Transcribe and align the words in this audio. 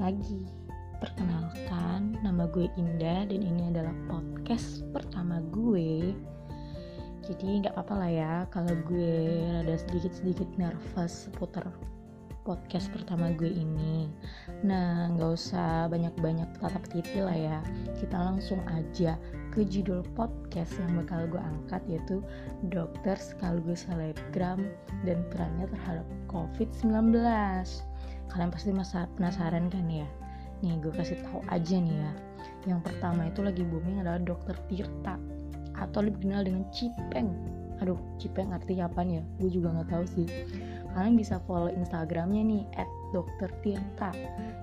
pagi. 0.00 0.48
Perkenalkan, 0.96 2.16
nama 2.24 2.48
gue 2.48 2.72
Indah 2.80 3.28
dan 3.28 3.40
ini 3.44 3.68
adalah 3.68 3.92
podcast 4.08 4.80
pertama 4.96 5.44
gue. 5.52 6.16
Jadi 7.28 7.60
nggak 7.60 7.76
apa-apa 7.76 7.94
lah 8.00 8.08
ya 8.08 8.34
kalau 8.48 8.72
gue 8.88 9.44
rada 9.60 9.76
sedikit-sedikit 9.76 10.48
nervous 10.56 11.28
seputar 11.28 11.68
podcast 12.48 12.88
pertama 12.96 13.28
gue 13.36 13.52
ini. 13.52 14.08
Nah, 14.64 15.12
nggak 15.12 15.36
usah 15.36 15.92
banyak-banyak 15.92 16.48
tatap 16.56 16.80
titi 16.88 17.20
lah 17.20 17.36
ya. 17.36 17.60
Kita 18.00 18.16
langsung 18.16 18.64
aja 18.72 19.20
ke 19.52 19.68
judul 19.68 20.00
podcast 20.16 20.80
yang 20.80 20.96
bakal 21.04 21.28
gue 21.28 21.42
angkat 21.44 21.84
yaitu 21.84 22.24
dokter 22.72 23.20
sekaligus 23.20 23.84
selebgram 23.84 24.64
dan 25.04 25.20
perannya 25.28 25.68
terhadap 25.68 26.08
COVID-19 26.32 27.20
kalian 28.30 28.50
pasti 28.54 28.70
penasaran 29.18 29.66
kan 29.68 29.86
ya? 29.90 30.06
Nih 30.60 30.76
gue 30.80 30.92
kasih 30.92 31.18
tahu 31.24 31.40
aja 31.50 31.76
nih 31.76 31.96
ya. 31.96 32.10
Yang 32.68 32.80
pertama 32.92 33.28
itu 33.28 33.40
lagi 33.40 33.62
booming 33.64 34.04
adalah 34.04 34.20
dokter 34.20 34.56
Tirta 34.68 35.16
atau 35.76 36.00
lebih 36.04 36.28
dikenal 36.28 36.42
dengan 36.44 36.64
Cipeng. 36.70 37.28
Aduh 37.80 37.96
Cipeng 38.20 38.52
artinya 38.52 38.86
apa 38.86 39.00
ya? 39.04 39.24
Gue 39.40 39.50
juga 39.50 39.72
nggak 39.72 39.88
tahu 39.88 40.04
sih. 40.06 40.28
Kalian 40.92 41.14
bisa 41.14 41.38
follow 41.46 41.70
instagramnya 41.70 42.42
nih 42.44 42.62
at 42.76 42.90
dokter 43.16 43.48
Tirta. 43.64 44.10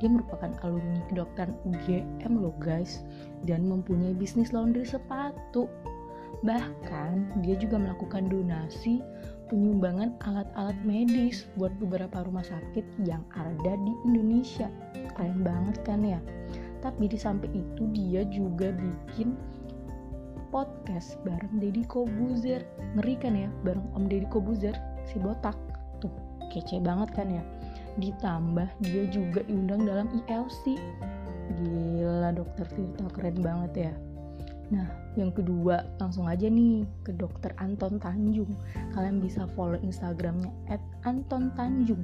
Dia 0.00 0.08
merupakan 0.08 0.50
alumni 0.64 0.98
kedokteran 1.12 1.54
UGM 1.68 2.32
loh 2.40 2.54
guys 2.58 3.04
dan 3.44 3.68
mempunyai 3.68 4.16
bisnis 4.16 4.50
laundry 4.50 4.88
sepatu. 4.88 5.68
Bahkan 6.42 7.44
dia 7.44 7.54
juga 7.54 7.78
melakukan 7.78 8.26
donasi 8.26 8.98
penyumbangan 9.52 10.16
alat-alat 10.24 10.80
medis 10.80 11.44
buat 11.60 11.76
beberapa 11.76 12.24
rumah 12.24 12.40
sakit 12.40 13.04
yang 13.04 13.20
ada 13.36 13.76
di 13.84 13.92
Indonesia. 14.08 14.72
Keren 15.12 15.44
banget 15.44 15.76
kan 15.84 16.00
ya? 16.00 16.16
Tapi 16.80 17.12
di 17.12 17.20
samping 17.20 17.52
itu 17.52 17.84
dia 17.92 18.24
juga 18.32 18.72
bikin 18.72 19.36
podcast 20.48 21.20
bareng 21.28 21.60
Deddy 21.60 21.84
Kobuzer. 21.84 22.64
Ngeri 22.96 23.14
kan 23.20 23.36
ya? 23.36 23.52
Bareng 23.60 23.84
Om 23.92 24.08
Deddy 24.08 24.24
Kobuzer, 24.32 24.72
si 25.04 25.20
botak. 25.20 25.54
Tuh, 26.00 26.12
kece 26.48 26.80
banget 26.80 27.12
kan 27.12 27.28
ya? 27.28 27.44
Ditambah 28.00 28.72
dia 28.80 29.04
juga 29.12 29.44
diundang 29.44 29.84
dalam 29.84 30.08
ILC. 30.24 30.80
Gila 31.60 32.32
dokter 32.32 32.64
Tirta 32.72 33.04
keren 33.12 33.36
banget 33.44 33.92
ya. 33.92 33.92
Nah, 34.72 34.88
yang 35.20 35.36
kedua, 35.36 35.84
langsung 36.00 36.24
aja 36.24 36.48
nih 36.48 36.88
ke 37.04 37.12
dokter 37.12 37.52
Anton 37.60 38.00
Tanjung. 38.00 38.56
Kalian 38.96 39.20
bisa 39.20 39.44
follow 39.52 39.76
Instagramnya 39.76 40.48
at 40.72 40.80
Anton 41.04 41.52
Tanjung. 41.52 42.00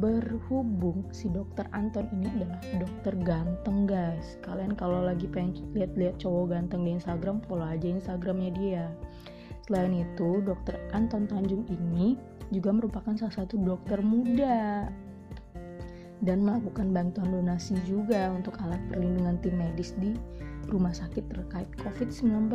Berhubung 0.00 1.04
si 1.12 1.28
dokter 1.28 1.68
Anton 1.76 2.08
ini 2.16 2.32
adalah 2.40 2.60
dokter 2.80 3.14
ganteng 3.20 3.84
guys. 3.84 4.40
Kalian 4.40 4.72
kalau 4.72 5.04
lagi 5.04 5.28
pengen 5.28 5.60
lihat-lihat 5.76 6.16
cowok 6.16 6.56
ganteng 6.56 6.88
di 6.88 6.96
Instagram, 6.96 7.44
follow 7.44 7.68
aja 7.68 7.92
Instagramnya 7.92 8.50
dia. 8.56 8.84
Selain 9.68 9.92
itu, 9.92 10.40
dokter 10.40 10.80
Anton 10.96 11.28
Tanjung 11.28 11.68
ini 11.68 12.16
juga 12.48 12.72
merupakan 12.72 13.12
salah 13.20 13.44
satu 13.44 13.60
dokter 13.60 14.00
muda 14.00 14.88
dan 16.24 16.40
melakukan 16.42 16.90
bantuan 16.90 17.28
donasi 17.28 17.76
juga 17.84 18.32
untuk 18.32 18.56
alat 18.64 18.80
perlindungan 18.88 19.36
tim 19.44 19.60
medis 19.60 19.92
di 20.00 20.16
rumah 20.72 20.96
sakit 20.96 21.28
terkait 21.28 21.68
COVID-19. 21.84 22.48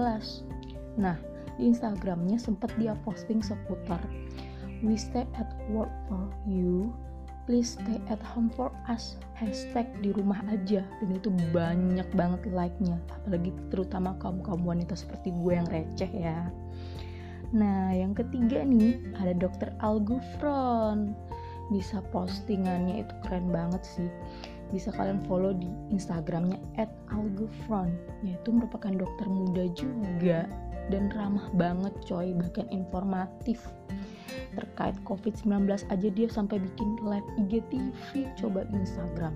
Nah, 0.98 1.16
di 1.56 1.70
Instagramnya 1.70 2.42
sempat 2.42 2.74
dia 2.82 2.98
posting 3.06 3.46
seputar 3.46 4.02
We 4.80 4.96
stay 4.96 5.28
at 5.36 5.52
work 5.68 5.92
for 6.08 6.32
you, 6.48 6.96
please 7.44 7.76
stay 7.76 8.00
at 8.08 8.24
home 8.24 8.48
for 8.48 8.72
us. 8.88 9.20
Hashtag 9.36 9.92
di 10.00 10.16
rumah 10.16 10.40
aja 10.48 10.88
dan 11.04 11.10
itu 11.12 11.28
banyak 11.52 12.08
banget 12.16 12.48
like-nya, 12.48 12.96
apalagi 13.12 13.52
terutama 13.68 14.16
kaum 14.24 14.40
kaum 14.40 14.64
wanita 14.64 14.96
seperti 14.96 15.36
gue 15.36 15.52
yang 15.52 15.68
receh 15.68 16.08
ya. 16.08 16.48
Nah, 17.52 17.92
yang 17.92 18.16
ketiga 18.16 18.64
nih 18.64 19.04
ada 19.20 19.36
Dokter 19.36 19.76
Algufron. 19.84 21.12
Bisa 21.70 22.02
postingannya 22.10 23.06
itu 23.06 23.14
keren 23.26 23.50
banget 23.54 23.82
sih. 23.86 24.10
Bisa 24.70 24.94
kalian 24.94 25.22
follow 25.26 25.54
di 25.54 25.70
Instagramnya 25.90 26.58
@algufron 27.10 27.90
yaitu 28.22 28.54
merupakan 28.54 28.94
dokter 28.94 29.26
muda 29.26 29.66
juga 29.74 30.46
dan 30.90 31.10
ramah 31.14 31.50
banget 31.58 31.94
coy 32.06 32.34
bahkan 32.38 32.66
informatif. 32.70 33.62
Terkait 34.54 34.98
COVID-19 35.06 35.70
aja 35.70 36.10
dia 36.10 36.28
sampai 36.30 36.62
bikin 36.62 36.98
live 37.06 37.30
IGTV 37.38 38.30
coba 38.38 38.66
di 38.70 38.82
Instagram 38.82 39.34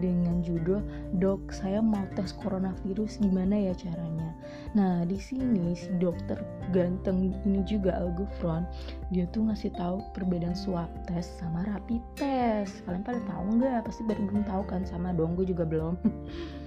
dengan 0.00 0.40
judul 0.40 0.80
Dok 1.18 1.52
saya 1.52 1.82
mau 1.82 2.06
tes 2.16 2.32
coronavirus 2.40 3.20
gimana 3.20 3.58
ya 3.58 3.74
caranya? 3.76 4.32
Nah 4.72 5.04
di 5.04 5.18
sini 5.20 5.76
si 5.76 5.92
dokter 6.00 6.40
ganteng 6.72 7.34
ini 7.44 7.60
juga 7.66 7.98
Algufron 8.00 8.64
dia 9.12 9.28
tuh 9.28 9.50
ngasih 9.50 9.74
tahu 9.76 10.00
perbedaan 10.16 10.56
swab 10.56 10.88
test 11.04 11.36
sama 11.36 11.66
rapid 11.68 12.00
test. 12.16 12.80
Kalian 12.88 13.04
pada 13.04 13.20
tahu 13.28 13.60
nggak? 13.60 13.84
Pasti 13.84 14.02
baru 14.08 14.22
belum 14.30 14.44
tahu 14.48 14.62
kan 14.70 14.86
sama 14.88 15.12
dong 15.12 15.36
gue 15.36 15.44
juga 15.44 15.68
belum 15.68 15.98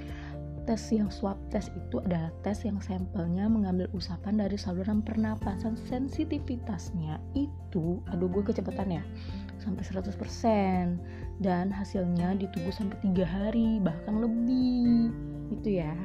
tes 0.66 0.82
yang 0.90 1.14
swab 1.14 1.38
test 1.54 1.70
itu 1.78 2.02
adalah 2.02 2.34
tes 2.42 2.66
yang 2.66 2.82
sampelnya 2.82 3.46
mengambil 3.46 3.86
usapan 3.94 4.42
dari 4.42 4.58
saluran 4.58 5.06
pernapasan 5.06 5.78
sensitivitasnya. 5.78 7.22
Itu 7.38 8.02
aduh 8.10 8.28
gue 8.30 8.44
kecepatan 8.44 9.00
ya 9.00 9.04
sampai 9.62 9.86
100% 9.86 11.42
dan 11.42 11.70
hasilnya 11.72 12.36
ditunggu 12.38 12.74
sampai 12.74 12.98
tiga 13.06 13.26
hari 13.30 13.78
bahkan 13.80 14.20
lebih. 14.20 15.14
Itu 15.54 15.80
ya. 15.82 15.96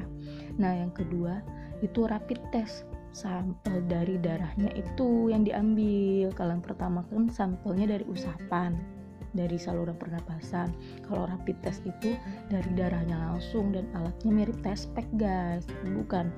Nah 0.61 0.77
yang 0.77 0.93
kedua 0.93 1.41
itu 1.81 2.05
rapid 2.05 2.39
test. 2.53 2.85
Sampel 3.11 3.83
dari 3.91 4.15
darahnya 4.23 4.71
itu 4.71 5.27
yang 5.27 5.43
diambil. 5.43 6.31
Kalian 6.31 6.63
pertama 6.63 7.03
kan 7.11 7.27
sampelnya 7.27 7.99
dari 7.99 8.07
usapan 8.07 9.00
dari 9.31 9.57
saluran 9.59 9.95
pernapasan. 9.95 10.71
Kalau 11.07 11.27
rapid 11.27 11.57
test 11.63 11.83
itu 11.87 12.15
dari 12.51 12.71
darahnya 12.75 13.15
langsung 13.31 13.71
dan 13.71 13.87
alatnya 13.95 14.31
mirip 14.31 14.57
tes 14.63 14.87
pack 14.91 15.07
guys. 15.15 15.67
Bukan 15.83 16.31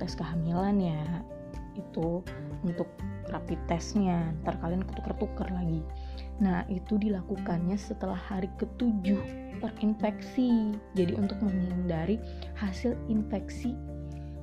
tes 0.00 0.12
kehamilan 0.16 0.80
ya. 0.80 1.04
Itu 1.74 2.22
untuk 2.62 2.88
rapid 3.32 3.58
testnya. 3.66 4.32
Ntar 4.44 4.60
kalian 4.60 4.84
ketuker-tuker 4.84 5.48
lagi. 5.50 5.80
Nah 6.42 6.66
itu 6.68 7.00
dilakukannya 7.00 7.78
setelah 7.78 8.18
hari 8.18 8.50
ketujuh 8.60 9.20
terinfeksi. 9.62 10.76
Jadi 10.92 11.12
untuk 11.16 11.40
menghindari 11.40 12.20
hasil 12.58 12.94
infeksi 13.08 13.72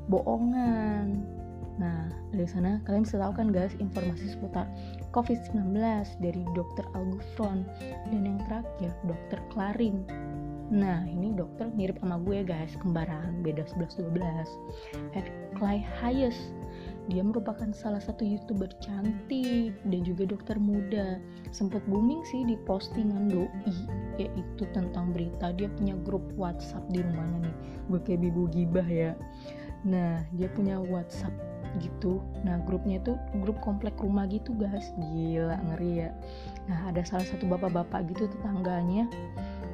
bohongan 0.10 1.41
Nah, 1.82 2.14
dari 2.30 2.46
sana 2.46 2.78
kalian 2.86 3.10
bisa 3.10 3.18
tahu 3.18 3.34
kan 3.34 3.50
guys 3.50 3.74
informasi 3.82 4.38
seputar 4.38 4.70
COVID-19 5.18 5.82
dari 6.22 6.46
dokter 6.54 6.86
Algufron 6.94 7.66
dan 8.14 8.22
yang 8.22 8.38
terakhir 8.46 8.94
dokter 9.10 9.42
Klarin. 9.50 10.06
Nah, 10.72 11.04
ini 11.04 11.36
dokter 11.36 11.68
mirip 11.76 12.00
sama 12.00 12.16
gue 12.24 12.48
guys, 12.48 12.78
kembaran, 12.80 13.44
beda 13.44 13.68
11-12. 13.76 14.16
At 15.18 15.28
Clay 15.60 15.84
Hayes, 16.00 16.38
dia 17.12 17.28
merupakan 17.28 17.76
salah 17.76 18.00
satu 18.00 18.24
youtuber 18.24 18.72
cantik 18.80 19.76
dan 19.84 20.02
juga 20.08 20.32
dokter 20.32 20.56
muda. 20.56 21.20
Sempat 21.52 21.84
booming 21.92 22.24
sih 22.24 22.48
di 22.48 22.56
postingan 22.64 23.28
doi, 23.28 23.76
yaitu 24.16 24.64
tentang 24.72 25.12
berita 25.12 25.52
dia 25.60 25.68
punya 25.76 26.00
grup 26.08 26.24
WhatsApp 26.40 26.88
di 26.88 27.04
rumahnya 27.04 27.52
nih. 27.52 27.56
Gue 27.92 28.00
kayak 28.08 28.22
bibu 28.32 28.48
gibah 28.48 28.88
ya. 28.88 29.12
Nah, 29.84 30.24
dia 30.40 30.48
punya 30.56 30.80
WhatsApp 30.80 31.34
gitu. 31.80 32.20
Nah 32.44 32.60
grupnya 32.68 33.00
itu 33.00 33.16
grup 33.40 33.62
komplek 33.64 33.96
rumah 34.02 34.28
gitu 34.28 34.52
guys. 34.58 34.92
Gila 35.00 35.56
ngeri 35.72 36.08
ya. 36.08 36.12
Nah 36.68 36.92
ada 36.92 37.06
salah 37.08 37.24
satu 37.24 37.48
bapak-bapak 37.48 38.12
gitu 38.12 38.28
tetangganya. 38.28 39.08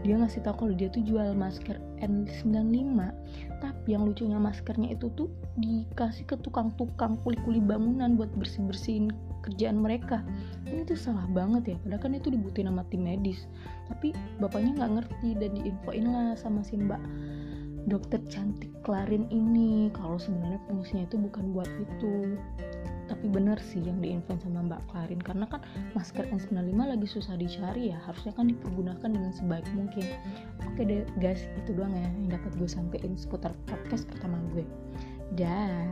Dia 0.05 0.13
ngasih 0.21 0.45
tahu 0.45 0.67
kalau 0.67 0.73
dia 0.77 0.94
tuh 0.94 1.01
jual 1.01 1.33
masker 1.33 1.81
N95. 2.03 3.01
Tapi 3.57 3.88
yang 3.89 4.05
lucunya 4.05 4.38
maskernya 4.38 4.94
itu 4.94 5.09
tuh 5.17 5.27
dikasih 5.57 6.29
ke 6.29 6.38
tukang-tukang 6.45 7.17
kuli-kuli 7.25 7.57
bangunan 7.57 8.13
buat 8.13 8.29
bersih-bersihin 8.38 9.09
kerjaan 9.41 9.81
mereka. 9.81 10.21
Ini 10.69 10.85
tuh 10.85 11.00
salah 11.00 11.25
banget 11.33 11.73
ya 11.73 11.77
padahal 11.81 12.01
kan 12.03 12.13
itu 12.13 12.29
dibutuhin 12.29 12.69
sama 12.69 12.85
tim 12.93 13.07
medis. 13.07 13.50
Tapi 13.89 14.13
bapaknya 14.38 14.83
nggak 14.83 14.93
ngerti 15.01 15.29
dan 15.39 15.51
diinfoin 15.57 16.05
lah 16.05 16.38
sama 16.38 16.61
si 16.61 16.77
mbak 16.77 17.01
dokter 17.88 18.19
cantik 18.28 18.69
Klarin 18.84 19.25
ini. 19.31 19.89
Kalau 19.95 20.19
sebenarnya 20.19 20.60
fungsinya 20.68 21.07
itu 21.07 21.18
bukan 21.18 21.56
buat 21.56 21.72
itu. 21.80 22.38
Tapi 23.07 23.31
bener 23.31 23.56
sih 23.63 23.80
yang 23.80 24.04
diinvent 24.04 24.44
sama 24.44 24.68
Mbak 24.68 24.92
Klarin 24.92 25.22
karena 25.24 25.48
kan 25.48 25.63
masker 25.95 26.28
N95 26.28 26.75
lagi 26.75 27.07
susah 27.07 27.39
dicari 27.39 27.95
ya. 27.95 27.98
Harusnya 28.04 28.36
kan 28.36 28.51
dipergunakan 28.51 29.07
dengan 29.07 29.31
sebaik 29.31 29.66
mungkin. 29.74 30.04
Oke 30.68 30.84
deh 30.84 31.07
guys 31.24 31.48
itu 31.63 31.72
doang 31.72 31.95
ya 31.95 32.04
yang 32.04 32.36
dapat 32.36 32.51
gue 32.60 32.68
sampein 32.68 33.16
seputar 33.16 33.56
podcast 33.66 34.06
pertama 34.12 34.38
gue. 34.51 34.68
Dah 35.39 35.88